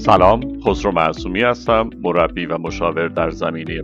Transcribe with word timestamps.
سلام 0.00 0.60
خسرو 0.60 0.92
معصومی 0.92 1.42
هستم 1.42 1.90
مربی 2.02 2.46
و 2.46 2.58
مشاور 2.58 3.08
در 3.08 3.30
زمینه 3.30 3.82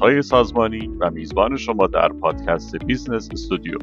های 0.00 0.22
سازمانی 0.22 0.90
و 1.00 1.10
میزبان 1.10 1.56
شما 1.56 1.86
در 1.86 2.08
پادکست 2.08 2.76
بیزنس 2.76 3.28
استودیو. 3.32 3.78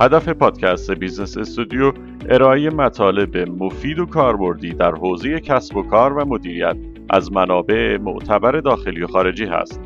هدف 0.00 0.28
پادکست 0.28 0.90
بیزنس 0.90 1.36
استودیو 1.36 1.92
ارائه 2.28 2.70
مطالب 2.70 3.36
مفید 3.36 3.98
و 3.98 4.06
کاربردی 4.06 4.72
در 4.72 4.94
حوزه 4.94 5.40
کسب 5.40 5.76
و 5.76 5.82
کار 5.82 6.12
و 6.12 6.24
مدیریت 6.24 6.76
از 7.10 7.32
منابع 7.32 7.96
معتبر 7.96 8.60
داخلی 8.60 9.02
و 9.02 9.06
خارجی 9.06 9.44
هست. 9.44 9.80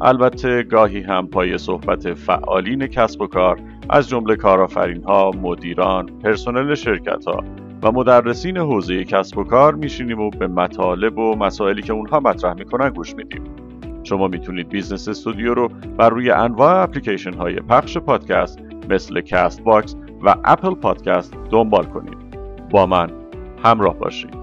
البته 0.00 0.62
گاهی 0.62 1.00
هم 1.00 1.26
پای 1.26 1.58
صحبت 1.58 2.14
فعالین 2.14 2.86
کسب 2.86 3.20
و 3.20 3.26
کار 3.26 3.60
از 3.90 4.08
جمله 4.08 4.36
کارآفرین 4.36 5.04
ها، 5.04 5.30
مدیران، 5.42 6.06
پرسنل 6.06 6.74
شرکت 6.74 7.24
ها 7.24 7.44
و 7.82 7.92
مدرسین 7.92 8.56
حوزه 8.56 9.04
کسب 9.04 9.38
و 9.38 9.44
کار 9.44 9.74
میشینیم 9.74 10.20
و 10.20 10.30
به 10.30 10.46
مطالب 10.46 11.18
و 11.18 11.36
مسائلی 11.36 11.82
که 11.82 11.92
اونها 11.92 12.20
مطرح 12.20 12.54
می‌کنن 12.54 12.90
گوش 12.90 13.14
میدیم. 13.14 13.42
شما 14.02 14.28
می‌تونید 14.28 14.68
بیزنس 14.68 15.08
استودیو 15.08 15.54
رو 15.54 15.68
بر 15.98 16.08
روی 16.08 16.30
انواع 16.30 16.82
اپلیکیشن 16.82 17.32
های 17.32 17.54
پخش 17.54 17.98
پادکست 17.98 18.58
مثل 18.90 19.20
کاست 19.20 19.62
باکس 19.62 19.96
و 20.24 20.34
اپل 20.44 20.74
پادکست 20.74 21.34
دنبال 21.50 21.84
کنید. 21.84 22.18
با 22.70 22.86
من 22.86 23.10
همراه 23.64 23.98
باشید. 23.98 24.35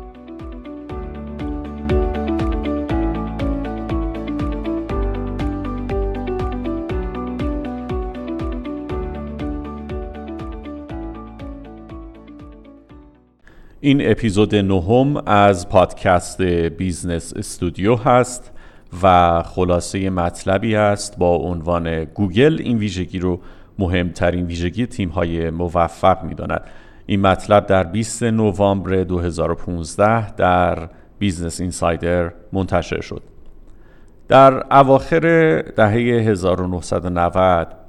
این 13.85 14.11
اپیزود 14.11 14.55
نهم 14.55 15.27
از 15.27 15.69
پادکست 15.69 16.41
بیزنس 16.41 17.33
استودیو 17.35 17.95
هست 17.95 18.51
و 19.03 19.43
خلاصه 19.43 20.09
مطلبی 20.09 20.75
است 20.75 21.17
با 21.17 21.35
عنوان 21.35 22.03
گوگل 22.03 22.57
این 22.59 22.77
ویژگی 22.77 23.19
رو 23.19 23.39
مهمترین 23.79 24.45
ویژگی 24.45 24.85
تیم 24.85 25.09
های 25.09 25.49
موفق 25.49 26.23
می 26.23 26.35
این 27.05 27.21
مطلب 27.21 27.65
در 27.65 27.83
20 27.83 28.23
نوامبر 28.23 29.03
2015 29.03 30.31
در 30.31 30.89
بیزنس 31.19 31.61
اینسایدر 31.61 32.31
منتشر 32.53 33.01
شد. 33.01 33.21
در 34.27 34.77
اواخر 34.77 35.61
دهه 35.61 35.91
1990 36.29 37.82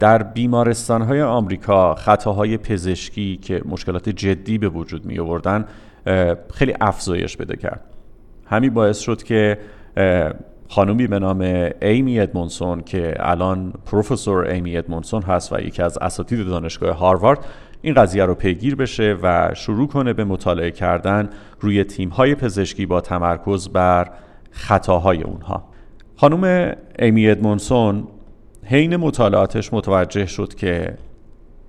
در 0.00 0.22
بیمارستان 0.22 1.02
های 1.02 1.22
آمریکا 1.22 1.94
خطاهای 1.94 2.56
پزشکی 2.56 3.36
که 3.36 3.62
مشکلات 3.64 4.08
جدی 4.08 4.58
به 4.58 4.68
وجود 4.68 5.04
می 5.04 5.18
آوردن 5.18 5.64
خیلی 6.54 6.74
افزایش 6.80 7.36
بده 7.36 7.56
کرد. 7.56 7.84
همین 8.46 8.74
باعث 8.74 8.98
شد 8.98 9.22
که 9.22 9.58
خانومی 10.68 11.06
به 11.06 11.18
نام 11.18 11.70
ایمی 11.82 12.20
ادمونسون 12.20 12.80
که 12.80 13.14
الان 13.18 13.72
پروفسور 13.86 14.44
ایمی 14.44 14.76
ادمونسون 14.76 15.22
هست 15.22 15.52
و 15.52 15.60
یکی 15.60 15.82
از 15.82 15.98
اساتید 15.98 16.46
دانشگاه 16.46 16.96
هاروارد 16.96 17.38
این 17.82 17.94
قضیه 17.94 18.24
رو 18.24 18.34
پیگیر 18.34 18.76
بشه 18.76 19.16
و 19.22 19.54
شروع 19.54 19.88
کنه 19.88 20.12
به 20.12 20.24
مطالعه 20.24 20.70
کردن 20.70 21.30
روی 21.60 21.84
های 22.12 22.34
پزشکی 22.34 22.86
با 22.86 23.00
تمرکز 23.00 23.68
بر 23.68 24.10
خطاهای 24.50 25.22
اونها. 25.22 25.64
خانم 26.16 26.74
ایمی 26.98 27.28
ادمونسون 27.28 28.08
حین 28.68 28.96
مطالعاتش 28.96 29.72
متوجه 29.72 30.26
شد 30.26 30.54
که 30.54 30.94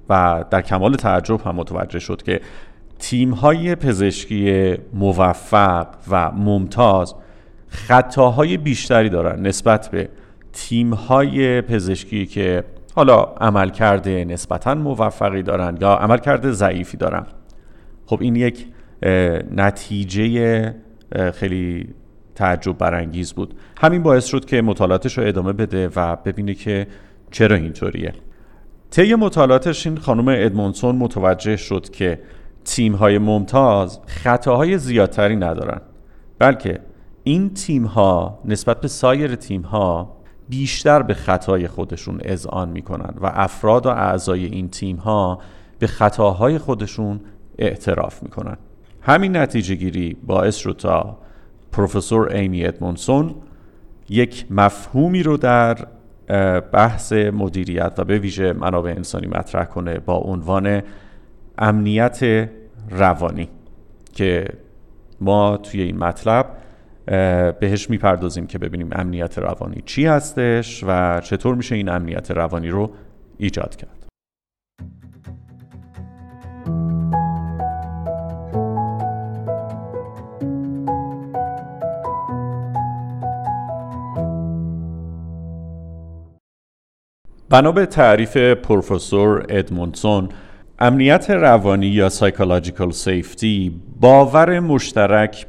و 0.09 0.45
در 0.49 0.61
کمال 0.61 0.95
تعجب 0.95 1.41
هم 1.41 1.55
متوجه 1.55 1.99
شد 1.99 2.21
که 2.21 2.41
تیم 2.99 3.31
های 3.31 3.75
پزشکی 3.75 4.73
موفق 4.93 5.87
و 6.09 6.31
ممتاز 6.31 7.15
خطاهای 7.67 8.57
بیشتری 8.57 9.09
دارن 9.09 9.47
نسبت 9.47 9.91
به 9.91 10.09
تیم 10.53 10.93
های 10.93 11.61
پزشکی 11.61 12.25
که 12.25 12.63
حالا 12.95 13.23
عمل 13.23 13.69
کرده 13.69 14.25
نسبتا 14.25 14.75
موفقی 14.75 15.43
دارن 15.43 15.77
یا 15.81 15.93
عمل 15.93 16.17
کرده 16.17 16.51
ضعیفی 16.51 16.97
دارن. 16.97 17.25
خب 18.05 18.21
این 18.21 18.35
یک 18.35 18.65
نتیجه 19.51 20.75
خیلی 21.33 21.93
تعجب 22.39 22.77
برانگیز 22.77 23.33
بود. 23.33 23.53
همین 23.77 24.03
باعث 24.03 24.25
شد 24.25 24.45
که 24.45 24.61
مطالعاتش 24.61 25.17
رو 25.17 25.27
ادامه 25.27 25.53
بده 25.53 25.89
و 25.95 26.15
ببینه 26.15 26.53
که 26.53 26.87
چرا 27.31 27.55
اینطوریه. 27.55 28.13
طی 28.91 29.15
مطالعاتش 29.15 29.87
این 29.87 29.97
خانم 29.97 30.27
ادمونسون 30.27 30.95
متوجه 30.95 31.55
شد 31.57 31.89
که 31.89 32.19
تیم 32.65 32.95
های 32.95 33.17
ممتاز 33.17 33.99
خطاهای 34.07 34.77
زیادتری 34.77 35.35
ندارن 35.35 35.81
بلکه 36.39 36.79
این 37.23 37.53
تیم 37.53 37.85
ها 37.85 38.39
نسبت 38.45 38.81
به 38.81 38.87
سایر 38.87 39.35
تیم 39.35 39.61
ها 39.61 40.17
بیشتر 40.49 41.01
به 41.01 41.13
خطای 41.13 41.67
خودشون 41.67 42.19
اذعان 42.23 42.69
می‌کنن 42.69 43.13
و 43.21 43.31
افراد 43.33 43.85
و 43.85 43.89
اعضای 43.89 44.45
این 44.45 44.69
تیم 44.69 44.95
ها 44.95 45.39
به 45.79 45.87
خطاهای 45.87 46.57
خودشون 46.57 47.19
اعتراف 47.57 48.23
می‌کنن. 48.23 48.57
همین 49.01 49.37
نتیجه 49.37 49.75
گیری 49.75 50.17
باعث 50.23 50.55
شد 50.55 50.75
تا 50.79 51.17
پروفسور 51.71 52.31
ایمی 52.31 52.65
ادمونسون 52.65 53.35
یک 54.09 54.45
مفهومی 54.49 55.23
رو 55.23 55.37
در 55.37 55.87
بحث 56.59 57.13
مدیریت 57.13 57.93
و 57.97 58.03
به 58.03 58.19
ویژه 58.19 58.53
منابع 58.53 58.89
انسانی 58.89 59.27
مطرح 59.27 59.65
کنه 59.65 59.99
با 59.99 60.17
عنوان 60.17 60.81
امنیت 61.57 62.49
روانی 62.89 63.49
که 64.13 64.45
ما 65.21 65.57
توی 65.57 65.81
این 65.81 65.97
مطلب 65.97 66.45
بهش 67.59 67.89
می‌پردازیم 67.89 68.47
که 68.47 68.57
ببینیم 68.57 68.89
امنیت 68.91 69.37
روانی 69.37 69.81
چی 69.85 70.05
هستش 70.05 70.83
و 70.87 71.21
چطور 71.21 71.55
میشه 71.55 71.75
این 71.75 71.89
امنیت 71.89 72.31
روانی 72.31 72.69
رو 72.69 72.91
ایجاد 73.37 73.75
کرد. 73.75 74.08
بنا 87.49 87.71
به 87.71 87.85
تعریف 87.85 88.37
پروفسور 88.37 89.45
ادمونسون 89.49 90.29
امنیت 90.79 91.29
روانی 91.29 91.87
یا 91.87 92.09
psychological 92.09 92.91
safety 92.91 93.81
باور 93.99 94.59
مشترک 94.59 95.45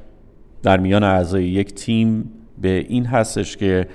در 0.62 0.76
میان 0.76 1.04
اعضای 1.04 1.44
یک 1.44 1.74
تیم 1.74 2.32
به 2.58 2.86
این 2.88 3.06
هستش 3.06 3.56
که 3.56 3.86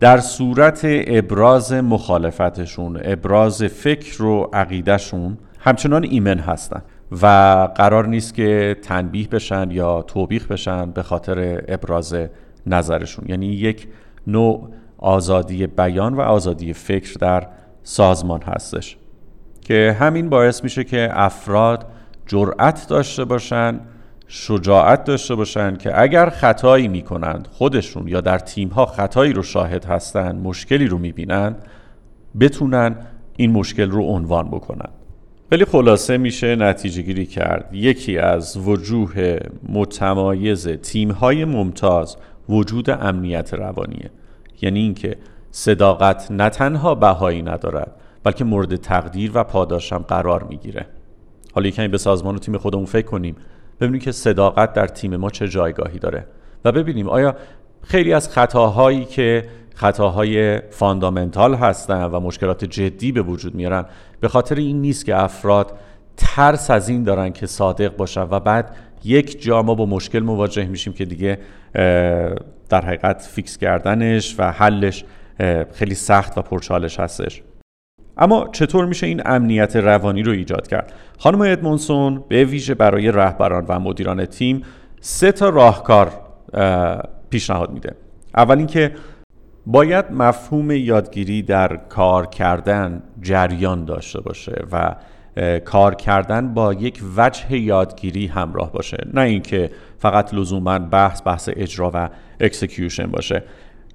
در 0.00 0.18
صورت 0.18 0.80
ابراز 0.84 1.72
مخالفتشون 1.72 3.00
ابراز 3.04 3.62
فکر 3.62 4.22
و 4.22 4.50
عقیدهشون 4.52 5.38
همچنان 5.58 6.04
ایمن 6.04 6.38
هستن 6.38 6.82
و 7.22 7.26
قرار 7.74 8.06
نیست 8.06 8.34
که 8.34 8.76
تنبیه 8.82 9.28
بشن 9.28 9.70
یا 9.70 10.02
توبیخ 10.02 10.46
بشن 10.46 10.90
به 10.90 11.02
خاطر 11.02 11.64
ابراز 11.68 12.16
نظرشون. 12.66 13.24
یعنی 13.28 13.46
یک 13.46 13.88
نوع 14.26 14.68
آزادی 15.00 15.66
بیان 15.66 16.14
و 16.14 16.20
آزادی 16.20 16.72
فکر 16.72 17.12
در 17.20 17.46
سازمان 17.82 18.42
هستش. 18.42 18.96
که 19.60 19.96
همین 20.00 20.28
باعث 20.28 20.64
میشه 20.64 20.84
که 20.84 21.08
افراد 21.12 21.86
جرأت 22.26 22.86
داشته 22.88 23.24
باشن 23.24 23.80
شجاعت 24.28 25.04
داشته 25.04 25.34
باشن 25.34 25.76
که 25.76 26.00
اگر 26.00 26.30
خطایی 26.30 26.88
می‌کنند 26.88 27.48
خودشون 27.52 28.08
یا 28.08 28.20
در 28.20 28.38
تیمها 28.38 28.86
خطایی 28.86 29.32
رو 29.32 29.42
شاهد 29.42 29.84
هستن 29.84 30.36
مشکلی 30.36 30.86
رو 30.86 30.98
می‌بینن 30.98 31.56
بتونن 32.40 32.96
این 33.36 33.52
مشکل 33.52 33.90
رو 33.90 34.02
عنوان 34.02 34.48
بکنن. 34.48 34.88
ولی 35.52 35.64
خلاصه 35.64 36.18
میشه 36.18 36.56
نتیجه 36.56 37.02
گیری 37.02 37.26
کرد. 37.26 37.68
یکی 37.72 38.18
از 38.18 38.56
وجوه 38.56 39.38
متمایز 39.68 40.68
تیمهای 40.68 41.44
ممتاز 41.44 42.16
وجود 42.48 42.90
امنیت 42.90 43.54
روانیه. 43.54 44.10
یعنی 44.62 44.80
اینکه 44.80 45.16
صداقت 45.50 46.30
نه 46.30 46.48
تنها 46.48 46.94
بهایی 46.94 47.42
ندارد 47.42 47.92
بلکه 48.24 48.44
مورد 48.44 48.76
تقدیر 48.76 49.30
و 49.34 49.44
پاداشم 49.44 49.98
قرار 49.98 50.42
می‌گیره. 50.42 50.86
حالا 51.54 51.70
کمی 51.70 51.88
به 51.88 51.98
سازمان 51.98 52.34
و 52.34 52.38
تیم 52.38 52.56
خودمون 52.56 52.84
فکر 52.84 53.06
کنیم 53.06 53.36
ببینیم 53.80 54.00
که 54.00 54.12
صداقت 54.12 54.72
در 54.72 54.86
تیم 54.86 55.16
ما 55.16 55.30
چه 55.30 55.48
جایگاهی 55.48 55.98
داره 55.98 56.26
و 56.64 56.72
ببینیم 56.72 57.08
آیا 57.08 57.36
خیلی 57.82 58.12
از 58.12 58.28
خطاهایی 58.28 59.04
که 59.04 59.48
خطاهای 59.74 60.60
فاندامنتال 60.70 61.54
هستن 61.54 62.04
و 62.04 62.20
مشکلات 62.20 62.64
جدی 62.64 63.12
به 63.12 63.22
وجود 63.22 63.54
میارن 63.54 63.84
به 64.20 64.28
خاطر 64.28 64.54
این 64.54 64.80
نیست 64.80 65.04
که 65.04 65.22
افراد 65.22 65.78
ترس 66.16 66.70
از 66.70 66.88
این 66.88 67.04
دارن 67.04 67.32
که 67.32 67.46
صادق 67.46 67.96
باشن 67.96 68.26
و 68.30 68.40
بعد 68.40 68.76
یک 69.04 69.42
جا 69.42 69.62
ما 69.62 69.74
با 69.74 69.86
مشکل 69.86 70.18
مواجه 70.18 70.64
میشیم 70.64 70.92
که 70.92 71.04
دیگه 71.04 71.38
در 72.70 72.84
حقیقت 72.84 73.22
فیکس 73.22 73.58
کردنش 73.58 74.34
و 74.38 74.52
حلش 74.52 75.04
خیلی 75.72 75.94
سخت 75.94 76.38
و 76.38 76.42
پرچالش 76.42 77.00
هستش. 77.00 77.42
اما 78.16 78.48
چطور 78.52 78.86
میشه 78.86 79.06
این 79.06 79.22
امنیت 79.24 79.76
روانی 79.76 80.22
رو 80.22 80.32
ایجاد 80.32 80.68
کرد؟ 80.68 80.92
خانم 81.18 81.40
ادمونسون 81.40 82.24
به 82.28 82.44
ویژه 82.44 82.74
برای 82.74 83.12
رهبران 83.12 83.64
و 83.68 83.80
مدیران 83.80 84.24
تیم 84.24 84.62
سه 85.00 85.32
تا 85.32 85.48
راهکار 85.48 86.12
پیشنهاد 87.30 87.70
میده. 87.70 87.96
اول 88.36 88.58
اینکه 88.58 88.94
باید 89.66 90.04
مفهوم 90.12 90.70
یادگیری 90.70 91.42
در 91.42 91.76
کار 91.76 92.26
کردن 92.26 93.02
جریان 93.22 93.84
داشته 93.84 94.20
باشه 94.20 94.64
و 94.72 94.96
کار 95.64 95.94
کردن 95.94 96.54
با 96.54 96.74
یک 96.74 97.02
وجه 97.16 97.58
یادگیری 97.58 98.26
همراه 98.26 98.72
باشه. 98.72 98.96
نه 99.14 99.20
اینکه 99.20 99.70
فقط 99.98 100.34
لزوما 100.34 100.78
بحث 100.78 101.22
بحث 101.26 101.50
اجرا 101.56 101.90
و 101.94 102.08
execution 102.40 103.06
باشه. 103.06 103.42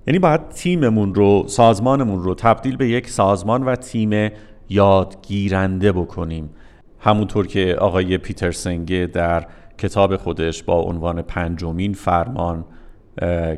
یعنی 0.07 0.19
باید 0.19 0.49
تیممون 0.49 1.15
رو 1.15 1.43
سازمانمون 1.47 2.23
رو 2.23 2.35
تبدیل 2.35 2.77
به 2.77 2.89
یک 2.89 3.09
سازمان 3.09 3.63
و 3.63 3.75
تیم 3.75 4.31
یادگیرنده 4.69 5.91
بکنیم. 5.91 6.49
همونطور 6.99 7.47
که 7.47 7.75
آقای 7.79 8.17
پیتر 8.17 8.51
سنگه 8.51 9.09
در 9.13 9.45
کتاب 9.77 10.17
خودش 10.17 10.63
با 10.63 10.81
عنوان 10.81 11.21
پنجمین 11.21 11.93
فرمان 11.93 12.65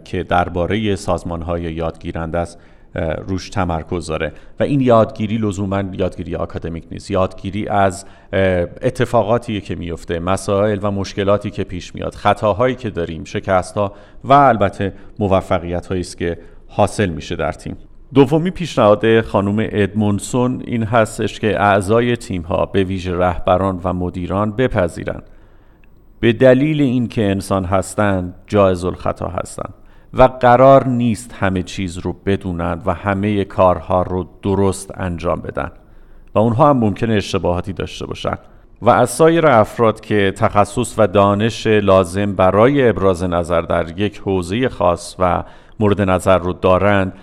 که 0.06 0.23
درباره 0.30 0.95
سازمان 0.95 1.41
های 1.41 1.62
یادگیرنده 1.62 2.38
است 2.38 2.59
روش 3.27 3.49
تمرکز 3.49 4.07
داره. 4.07 4.31
و 4.59 4.63
این 4.63 4.81
یادگیری 4.81 5.38
لزوما 5.38 5.83
یادگیری 5.94 6.35
آکادمیک 6.35 6.83
نیست. 6.91 7.11
یادگیری 7.11 7.67
از 7.67 8.05
اتفاقاتی 8.81 9.61
که 9.61 9.75
میفته 9.75 10.19
مسائل 10.19 10.79
و 10.81 10.91
مشکلاتی 10.91 11.51
که 11.51 11.63
پیش 11.63 11.95
میاد 11.95 12.15
خطاهایی 12.15 12.75
که 12.75 12.89
داریم 12.89 13.23
شکست 13.23 13.77
ها 13.77 13.94
و 14.23 14.33
البته 14.33 14.94
موفقیت 15.19 15.88
هایی 15.88 16.01
است 16.01 16.17
که 16.17 16.39
حاصل 16.67 17.09
میشه 17.09 17.35
در 17.35 17.51
تیم. 17.51 17.77
دومی 18.13 18.51
پیشنهاد 18.51 19.21
خانم 19.21 19.67
ادمونسون 19.71 20.63
این 20.67 20.83
هستش 20.83 21.39
که 21.39 21.61
اعضای 21.61 22.15
تیم 22.15 22.41
ها 22.41 22.65
به 22.65 22.83
ویژه 22.83 23.17
رهبران 23.17 23.81
و 23.83 23.94
مدیران 23.94 24.51
بپذیرند. 24.51 25.23
به 26.19 26.33
دلیل 26.33 26.81
اینکه 26.81 27.31
انسان 27.31 27.65
هستند 27.65 28.35
جایز 28.47 28.85
الخطا 28.85 29.27
هستند. 29.27 29.73
و 30.13 30.24
قرار 30.24 30.88
نیست 30.88 31.33
همه 31.33 31.63
چیز 31.63 31.98
رو 31.98 32.15
بدونند 32.25 32.81
و 32.86 32.94
همه 32.94 33.44
کارها 33.44 34.01
رو 34.01 34.27
درست 34.42 34.92
انجام 34.98 35.42
بدن. 35.42 35.71
و 36.36 36.39
اونها 36.39 36.69
هم 36.69 36.77
ممکنه 36.77 37.13
اشتباهاتی 37.13 37.74
داشته 37.74 38.06
باشن. 38.06 38.38
و 38.81 38.89
از 38.89 39.09
سایر 39.09 39.48
افراد 39.48 40.00
که 40.00 40.33
تخصص 40.38 40.94
و 40.98 41.07
دانش 41.07 41.68
لازم 41.68 42.36
برای 42.36 42.89
ابراز 42.89 43.24
نظر 43.24 43.62
در 43.62 44.00
یک 44.00 44.18
حوزه 44.18 44.69
خاص 44.69 45.15
و 45.19 45.44
مورد 45.80 46.01
نظر 46.01 46.38
رو 46.38 46.54
دارند 46.54 47.13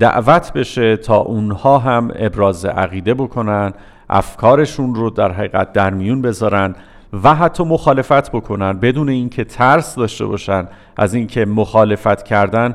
دعوت 0.00 0.52
بشه 0.52 0.96
تا 0.96 1.16
اونها 1.16 1.78
هم 1.78 2.10
ابراز 2.14 2.64
عقیده 2.64 3.14
بکنن 3.14 3.72
افکارشون 4.10 4.94
رو 4.94 5.10
در 5.10 5.32
حقیقت 5.32 5.72
در 5.72 5.90
میون 5.90 6.22
بذارن 6.22 6.74
و 7.22 7.34
حتی 7.34 7.64
مخالفت 7.64 8.30
بکنن 8.32 8.72
بدون 8.72 9.08
اینکه 9.08 9.44
ترس 9.44 9.94
داشته 9.94 10.26
باشن 10.26 10.68
از 10.96 11.14
اینکه 11.14 11.44
مخالفت 11.44 12.22
کردن 12.22 12.74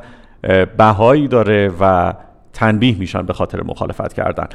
بهایی 0.77 1.27
داره 1.27 1.71
و 1.79 2.13
تنبیه 2.53 2.97
میشن 2.99 3.21
به 3.21 3.33
خاطر 3.33 3.63
مخالفت 3.63 4.13
کردن. 4.13 4.47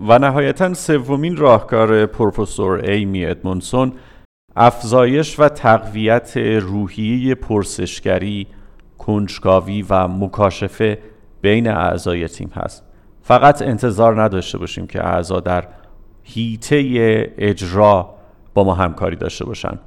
و 0.00 0.18
نهایتا 0.18 0.74
سومین 0.74 1.36
راهکار 1.36 2.06
پروفسور 2.06 2.84
ایمی 2.84 3.26
ادمونسون 3.26 3.92
افزایش 4.56 5.40
و 5.40 5.48
تقویت 5.48 6.36
روحیه 6.36 7.34
پرسشگری 7.34 8.46
کنجکاوی 8.98 9.82
و 9.90 10.08
مکاشفه 10.08 10.98
بین 11.40 11.68
اعضای 11.68 12.28
تیم 12.28 12.50
هست. 12.54 12.84
فقط 13.22 13.62
انتظار 13.62 14.22
نداشته 14.22 14.58
باشیم 14.58 14.86
که 14.86 15.06
اعضا 15.06 15.40
در 15.40 15.68
هیته 16.22 17.34
اجرا 17.38 18.15
با 18.56 18.64
ما 18.64 18.74
همکاری 18.74 19.16
داشته 19.16 19.44
باشن. 19.44 19.78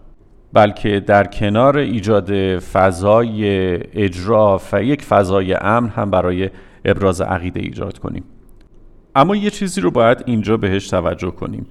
بلکه 0.54 1.00
در 1.00 1.24
کنار 1.24 1.78
ایجاد 1.78 2.60
فضای 2.60 3.44
اجرا 3.94 4.62
و 4.74 4.84
یک 4.84 5.02
فضای 5.02 5.54
امن 5.54 5.90
هم 5.90 6.12
برای 6.12 6.50
ابراز 6.86 7.22
عقیده 7.22 7.60
ایجاد 7.60 7.98
کنیم. 7.98 8.24
اما 9.16 9.36
یه 9.36 9.50
چیزی 9.50 9.82
رو 9.82 9.92
باید 9.92 10.24
اینجا 10.26 10.58
بهش 10.58 10.88
توجه 10.90 11.32
کنیم. 11.32 11.68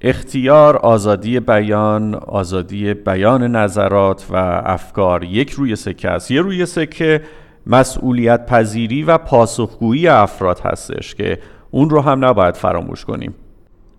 اختیار 0.00 0.76
آزادی 0.76 1.40
بیان 1.40 2.14
آزادی 2.14 2.94
بیان 2.94 3.56
نظرات 3.56 4.26
و 4.30 4.36
افکار 4.64 5.24
یک 5.24 5.50
روی 5.50 5.76
سکه 5.76 6.10
است. 6.10 6.30
یه 6.30 6.40
روی 6.40 6.66
سکه 6.66 7.22
مسئولیت 7.66 8.46
پذیری 8.46 9.02
و 9.02 9.18
پاسخگویی 9.18 10.08
افراد 10.08 10.60
هستش 10.60 11.14
که 11.14 11.38
اون 11.70 11.90
رو 11.90 12.00
هم 12.00 12.24
نباید 12.24 12.54
فراموش 12.54 13.04
کنیم. 13.04 13.34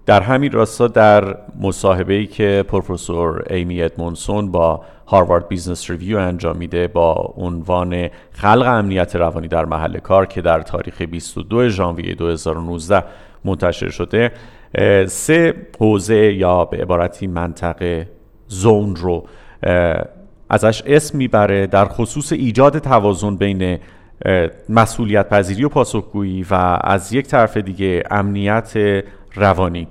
در 0.08 0.22
همین 0.22 0.52
راستا 0.52 0.88
در 0.88 1.38
مصاحبه‌ای 1.60 2.26
که 2.26 2.66
پروفسور 2.68 3.44
ایمی 3.50 3.82
ادمونسون 3.82 4.52
با 4.52 4.82
هاروارد 5.08 5.48
بیزنس 5.48 5.90
ریویو 5.90 6.18
انجام 6.18 6.58
میده 6.58 6.88
با 6.88 7.34
عنوان 7.38 8.10
خلق 8.32 8.68
امنیت 8.68 9.16
روانی 9.16 9.48
در 9.48 9.66
محل 9.66 9.98
کار 9.98 10.26
که 10.26 10.42
در 10.42 10.62
تاریخ 10.62 11.02
22 11.02 11.70
ژانویه 11.70 12.16
2019 12.16 13.04
منتشر 13.46 13.90
شده 13.90 14.32
سه 15.08 15.54
حوزه 15.80 16.34
یا 16.34 16.66
به 16.66 16.78
عبارتی 16.78 17.28
منطقه 17.28 18.10
zone 18.48 18.96
رو 18.96 19.24
ازش 20.50 20.84
اسم 20.86 21.18
می‌بره 21.18 21.68
در 21.68 21.86
خصوص 21.86 22.32
ایجاد 22.32 22.80
توازن 22.80 23.36
بین 23.36 23.80
مسئولیت 24.70 25.30
پذیری 25.30 25.64
و 25.64 25.70
پاسخگویی 25.70 26.46
و 26.52 26.80
از 26.82 27.14
یک 27.14 27.28
طرف 27.28 27.58
دیگه 27.58 28.04
امنیت 28.12 28.74
روانی. 29.36 29.88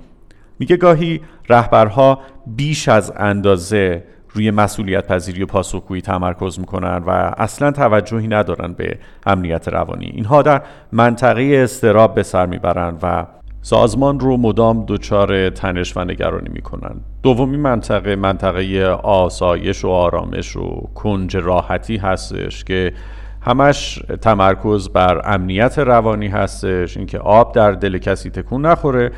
میگه 0.59 0.77
گاهی 0.77 1.21
رهبرها 1.49 2.19
بیش 2.47 2.89
از 2.89 3.13
اندازه 3.17 4.03
روی 4.29 4.51
مسئولیت 4.51 5.07
پذیری 5.07 5.43
و 5.43 5.45
پاسخگویی 5.45 6.01
تمرکز 6.01 6.59
می‌کنن 6.59 7.03
و 7.07 7.09
اصلا 7.37 7.71
توجهی 7.71 8.27
ندارن 8.27 8.73
به 8.73 8.97
امنیت 9.25 9.67
روانی. 9.67 10.05
اینها 10.05 10.41
در 10.41 10.61
منطقه 10.91 11.59
استراب 11.63 12.15
به 12.15 12.23
سر 12.23 12.45
می‌برن 12.45 12.97
و 13.03 13.25
سازمان 13.61 14.19
رو 14.19 14.37
مدام 14.37 14.85
دچار 14.87 15.49
تنش 15.49 15.97
و 15.97 16.03
نگرانی 16.03 16.49
می‌کنن. 16.49 16.95
دومی 17.23 17.57
منطقه 17.57 18.15
منطقه 18.15 18.85
آسایش 19.03 19.85
و 19.85 19.89
آرامش 19.89 20.55
و 20.55 20.89
کنج 20.95 21.37
راحتی 21.37 21.97
هستش 21.97 22.63
که 22.63 22.93
همش 23.41 23.99
تمرکز 24.21 24.89
بر 24.89 25.21
امنیت 25.25 25.79
روانی 25.79 26.27
هستش. 26.27 26.97
اینکه 26.97 27.19
آب 27.19 27.55
در 27.55 27.71
دل 27.71 27.97
کسی 27.97 28.29
تکون 28.29 28.65
نخوره 28.65 29.11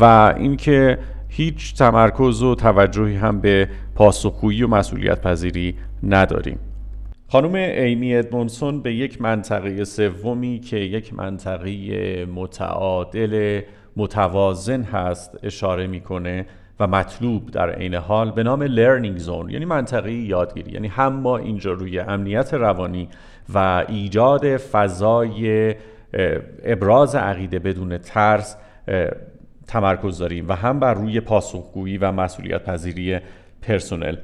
و 0.00 0.34
اینکه 0.38 0.98
هیچ 1.28 1.74
تمرکز 1.74 2.42
و 2.42 2.54
توجهی 2.54 3.16
هم 3.16 3.40
به 3.40 3.68
پاسخگویی 3.94 4.62
و 4.62 4.68
مسئولیت 4.68 5.20
پذیری 5.20 5.74
نداریم. 6.02 6.58
خانم 7.28 7.54
ایمی 7.54 8.16
ادمونسون 8.16 8.82
به 8.82 8.94
یک 8.94 9.22
منطقه 9.22 9.84
سومی 9.84 10.58
که 10.58 10.76
یک 10.76 11.14
منطقه 11.14 12.26
متعادل 12.34 13.60
متوازن 13.96 14.82
هست 14.82 15.38
اشاره 15.42 15.86
می‌کنه 15.86 16.46
و 16.80 16.86
مطلوب 16.86 17.50
در 17.50 17.70
عین 17.70 17.94
حال 17.94 18.30
به 18.30 18.42
نام 18.42 18.62
لرنینگ 18.62 19.18
زون 19.18 19.50
یعنی 19.50 19.64
منطقه 19.64 20.12
یادگیری. 20.12 20.72
یعنی 20.72 20.88
هم 20.88 21.12
ما 21.12 21.36
اینجا 21.36 21.72
روی 21.72 21.98
امنیت 21.98 22.54
روانی 22.54 23.08
و 23.54 23.84
ایجاد 23.88 24.56
فضای 24.56 25.74
ابراز 26.64 27.14
عقیده 27.14 27.58
بدون 27.58 27.98
ترس 27.98 28.56
تمرکز 29.66 30.18
داریم 30.18 30.48
و 30.48 30.52
هم 30.52 30.80
بر 30.80 30.94
روی 30.94 31.20
پاسخگویی 31.20 31.98
و 31.98 32.12
مسئولیت 32.12 32.64
پذیری 32.64 33.18
پرسنل. 33.62 34.16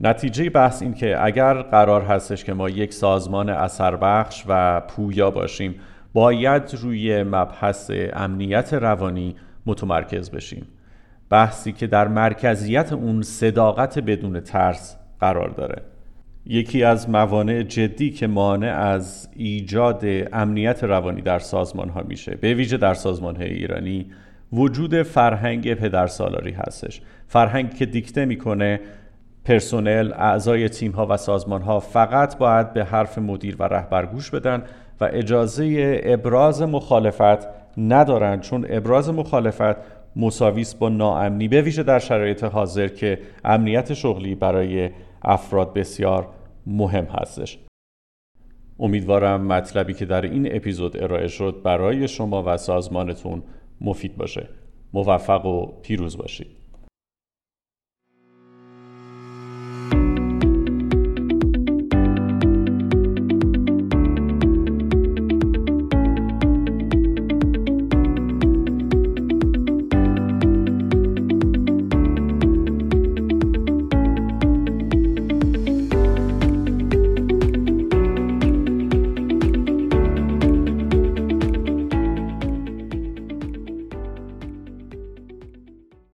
نتیجه 0.00 0.50
بحث 0.50 0.82
این 0.82 0.94
که 0.94 1.24
اگر 1.24 1.62
قرار 1.62 2.02
هستش 2.02 2.44
که 2.44 2.54
ما 2.54 2.68
یک 2.68 2.94
سازمان 2.94 3.48
اثر 3.48 3.96
بخش 3.96 4.44
و 4.48 4.80
پویا 4.80 5.30
باشیم 5.30 5.80
باید 6.12 6.74
روی 6.82 7.22
مبحث 7.22 7.90
امنیت 8.12 8.74
روانی 8.74 9.36
متمرکز 9.66 10.30
بشیم. 10.30 10.68
بحثی 11.30 11.72
که 11.72 11.86
در 11.86 12.08
مرکزیت 12.08 12.92
اون 12.92 13.22
صداقت 13.22 13.98
بدون 13.98 14.40
ترس 14.40 14.96
قرار 15.20 15.48
داره. 15.48 15.89
یکی 16.46 16.84
از 16.84 17.10
موانع 17.10 17.62
جدی 17.62 18.10
که 18.10 18.26
مانع 18.26 18.78
از 18.78 19.28
ایجاد 19.36 20.04
امنیت 20.32 20.84
روانی 20.84 21.22
در 21.22 21.38
سازمان 21.38 21.88
ها 21.88 22.02
میشه. 22.08 22.34
به 22.34 22.54
ویژه 22.54 22.76
در 22.76 22.94
سازمان 22.94 23.36
های 23.36 23.48
ایرانی 23.48 24.06
وجود 24.52 25.02
فرهنگ 25.02 25.74
پدرسالاری 25.74 26.52
هستش. 26.52 27.00
فرهنگ 27.26 27.74
که 27.74 27.86
دیکته 27.86 28.24
می‌کنه 28.24 28.80
پرسنل 29.44 30.12
اعضای 30.12 30.68
تیم 30.68 30.92
ها 30.92 31.06
و 31.10 31.16
سازمان 31.16 31.62
ها 31.62 31.80
فقط 31.80 32.38
باید 32.38 32.72
به 32.72 32.84
حرف 32.84 33.18
مدیر 33.18 33.56
و 33.58 33.62
رهبر 33.62 34.06
گوش 34.06 34.30
بدن 34.30 34.62
و 35.00 35.08
اجازه 35.12 36.00
ابراز 36.04 36.62
مخالفت 36.62 37.48
ندارند 37.78 38.40
چون 38.40 38.66
ابراز 38.68 39.10
مخالفت 39.10 39.76
مساویس 40.16 40.74
با 40.74 40.88
ناامنی. 40.88 41.48
به 41.48 41.62
ویژه 41.62 41.82
در 41.82 41.98
شرایط 41.98 42.44
حاضر 42.44 42.88
که 42.88 43.18
امنیت 43.44 43.94
شغلی 43.94 44.34
برای 44.34 44.90
افراد 45.22 45.74
بسیار 45.74 46.28
مهم 46.66 47.04
هستش. 47.04 47.58
امیدوارم 48.78 49.46
مطلبی 49.46 49.94
که 49.94 50.04
در 50.04 50.22
این 50.22 50.56
اپیزود 50.56 51.02
ارائه 51.02 51.28
شد 51.28 51.60
برای 51.64 52.08
شما 52.08 52.42
و 52.46 52.56
سازمانتون 52.56 53.42
مفید 53.80 54.16
باشه. 54.16 54.48
موفق 54.92 55.46
و 55.46 55.66
پیروز 55.82 56.16
باشید. 56.16 56.59